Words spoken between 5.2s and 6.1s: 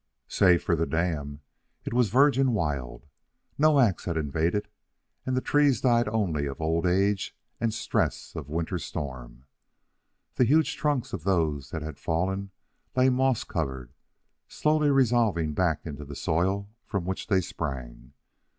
and the trees died